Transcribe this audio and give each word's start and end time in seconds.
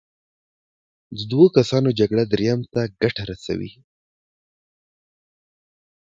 د 1.17 1.19
دوو 1.31 1.45
کسانو 1.57 1.89
جګړه 1.99 2.23
دریم 2.33 2.59
ته 2.73 2.81
ګټه 3.01 3.23
رسوي. 3.31 3.71